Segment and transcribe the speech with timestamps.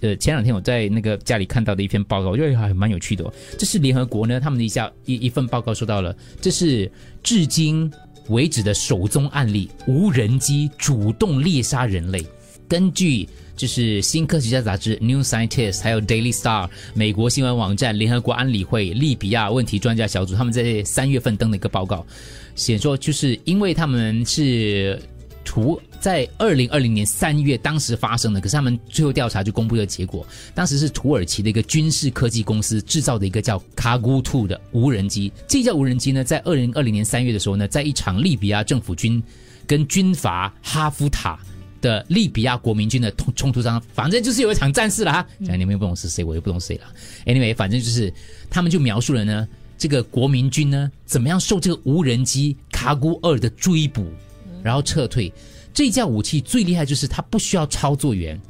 [0.00, 3.24] 呃前两天我在那个家里看到的一篇报告，我觉得还蛮有趣的、
[3.58, 6.90] 这是联合国呢他们的一下一一份报告说到了，这是
[7.22, 7.90] 至今
[8.28, 12.24] 为止的首宗案例，无人机主动猎杀人类。
[12.68, 22.06] 根据就是新科学家杂志《New Scientist》还有《Daily Star》美国新闻网站、联合国安理会利比亚问题专家小组，他们在三月份登的一个报告，
[22.54, 25.02] 写说就是因为他们是
[25.44, 39.22] 土在二零二零年三月当时发生的，可是他们最后调查就公布了结果，当时是土耳其的一个军事科技公司制造的一个叫卡古兔的无人机，这架无人机呢，在二零二零年三月的时候呢，在一场利比亚政府军
[39.66, 41.38] 跟军阀哈夫塔。
[41.82, 45.26] 的利比亚国民军的冲冲突上，反正就是有一场战事了哈。
[45.46, 46.82] 讲 你们又不懂是谁，我又不懂谁了。
[47.24, 48.12] Anyway，反正就是
[48.50, 49.48] 他们就描述了呢，
[49.78, 54.06] 这个国民军呢怎么样受这个无人机卡古二的追捕，
[54.62, 55.32] 然后撤退。
[55.72, 58.40] 这架武器最厉害就是它不需要操作员，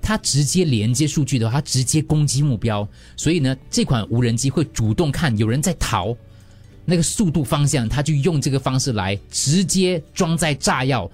[0.00, 2.88] 它直接连接数据的话，它直接攻击目标。
[3.16, 6.16] 所以呢，这款无人机会主动看有人在逃，
[6.84, 11.10] 那个速度方向，它就用这个方式来直接装载炸药。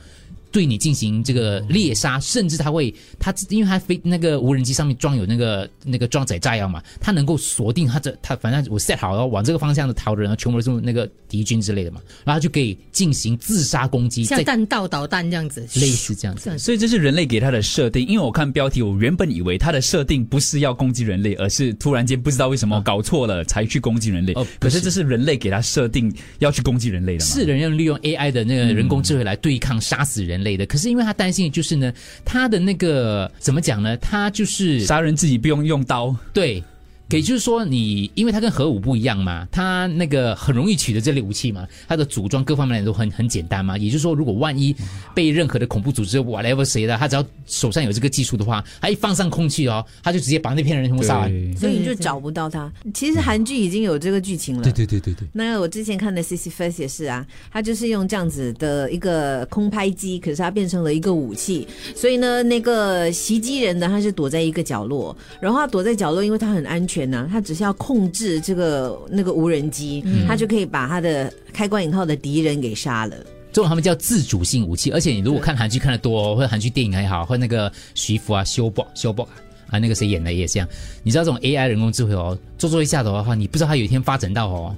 [0.50, 16.56] 对你进行这个猎杀，甚至他会，他因为他飞那个无人机上面装有那个那个装载炸药嘛，它能够锁定它这它反正我 set 好了往这个方向的逃的人，全部都是那个敌军之类的嘛，然后就可以进行自杀攻击，像弹道导弹这样子，类似这样子。
[16.58, 24.32] 所以这是人类给它的设定，因为我看标题，我原本以为它的设定不是要攻击人类，而是突然间不知道为什么搞错了才去攻击人类。
[24.34, 30.66] 哦，可是这是人类给它设定要去攻击人类的，是人用利用 AI 的那个人工智慧来对抗杀死人类的。
[30.66, 31.90] 可是因为他担心的就是呢，
[32.26, 33.96] 他的那个怎么讲呢？
[33.96, 36.62] 他就是杀人自己不用用刀，对。
[37.10, 43.78] 也就是说，你因为它跟核武不一样嘛，它那个很容易取得这类武器嘛，它的组装各方面都很很简单嘛。
[43.78, 44.74] 也就是说，如果万一
[45.14, 52.72] 被任何的恐怖组织 whatever 谁的，他只要手上有这个技术的话，他一放上空气哦，他就直接把那片人全部杀完，所以你就找不到他。
[52.92, 55.28] 其实韩剧已经有这个剧情了，对对对对对。
[55.32, 73.16] 那我之前看的《CC First》也是啊，他就是用这样子的一个空拍机，可是它变成了一个武器，所以呢，那个袭击人呢，他是躲在一个角落，然后他躲在角落，因为他很安全呐，他只是要控制这个那个无人机，他就可以把他的开关引号的敌人给杀了。
[73.52, 79.26] 这种他们叫自主性武器，而且你如果看韩剧看的多，或者韩剧电影也好，或者那个徐福啊、修博、修博
[79.68, 80.68] 啊，那个谁演的也是这样。
[81.02, 84.76] 你知道这种 AI 人工智慧哦，做做一下的话，你不知道它有一天发展到哦，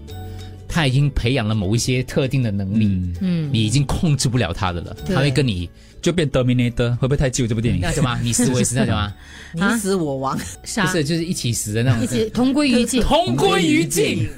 [0.69, 5.69] 它已经培养了某一些特定的能力，嗯，你已经控制不了他的了，他会跟你。
[6.01, 7.45] 就变 Terminator 会不会太旧？
[7.45, 9.13] 这部电影那什么， 你死我死那什么，
[9.53, 14.29] 你死我亡，不是就是一起死的那种，一起同归于尽，同归于尽。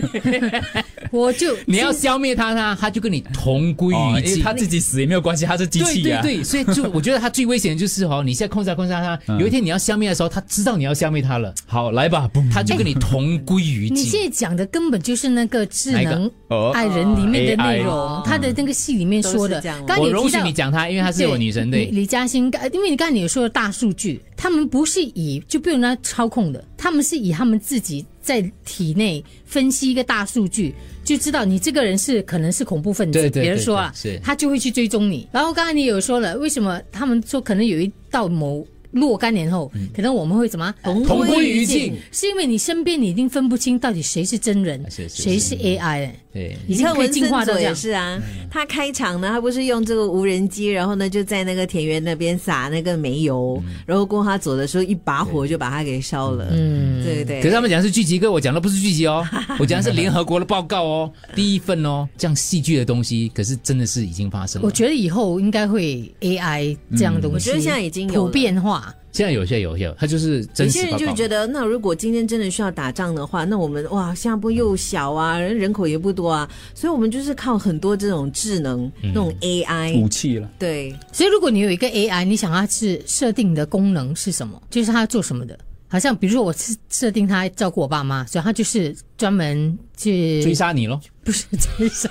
[1.12, 6.22] 我就你要消灭他，他他就跟你同归于尽，他自己死也没有关系，他是机器啊。
[6.22, 11.54] 对对对，所以就我觉得他最危险的就是哦，你现在控制他控制他，有一天你要消灭的时候，他知道你要消灭他了。
[11.66, 13.96] 好，来吧，他就跟你同归于尽。
[13.98, 16.30] 你现在讲的根本就是那个智能
[16.74, 19.62] 爱人里面的内容，他的那个戏里面说的。
[19.98, 21.86] 我容许你讲他，因为他是我女神对。
[21.86, 35.26] 李嘉欣，因为你刚才你说的大数据，他们不是以就不用他操控的，他们是以他们自己在体内分析一个大数据，就知道你这个人是可能是恐怖分子，比如说啊，他就会去追踪你。
[35.32, 38.66] 然后刚才你有说了，为什么他们说可能有一道某。
[38.90, 41.94] 若干年后，可能我们会怎么同归于尽？
[42.10, 46.10] 是因为你身边你已经分不清到底谁是真人，谁是 AI。
[46.32, 48.16] 对，你看文森佐也是啊，
[48.48, 56.46] 他开场呢，他不是用这个无人机，然后呢就在那个田园那边撒那个煤油，然后过他走的时候一把火就把他给烧了。
[56.52, 57.40] 嗯，对对。
[57.42, 59.26] 可是他们讲的是剧集，哥我讲的不是剧集哦，
[59.58, 64.66] 我讲的是联合国的报告哦，第一份哦，这样戏剧的东西，可是真的是已经发生了。
[64.66, 68.79] 我觉得以后应该会 AI 这样东西，我觉得现在已经有普遍化。
[69.12, 80.48] 现在有些有些，他就是有些人就觉得，那如果今天真的需要打仗的话，那我们哇，新加坡又小啊，人人口也不多啊，所以我们就是靠很多这种智能那种 AI 武器了。
[80.58, 84.62] 对，所以如果你有一个 AI，你想要是设定的功能是什么？
[84.70, 85.58] 就是它做什么的？
[85.88, 91.00] 好像比如说我是设定它照顾我爸妈，所以它就是专门去追杀你喽。
[91.24, 92.08] 不是追杀，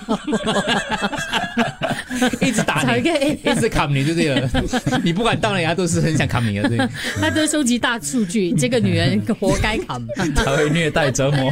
[2.42, 3.00] 一直打你，
[3.44, 4.50] 一直砍你就对了。
[5.04, 6.77] 你不管到哪，他都是很想砍你的，对。
[7.19, 10.06] 他都收集大数据，这个女人活该砍。
[10.36, 11.51] 他会虐待折磨。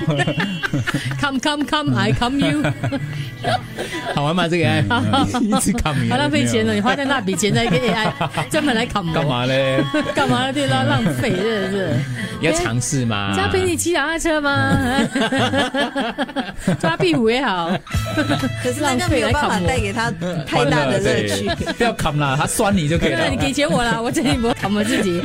[1.20, 2.64] Come come come, I come you。
[4.14, 4.48] 好玩吗？
[4.48, 6.74] 这个 AI 一直砍你，好浪费钱了。
[6.74, 8.12] 你花在那笔钱在一个 AI
[8.50, 9.84] 专门来砍干嘛嘞？
[10.16, 10.84] 干嘛对啦？
[10.84, 12.00] 浪费，真的是。
[12.42, 13.36] 要尝试吗？
[13.38, 14.78] 要陪你骑脚踏车吗？
[16.80, 17.72] 抓壁虎也好。
[18.24, 20.12] 好， 可是那个没有办法带给他
[20.46, 21.50] 太大的乐趣。
[21.78, 23.28] 不要砍了，他酸你就可以了。
[23.30, 25.22] 你给钱我了，我这里不砍我自己。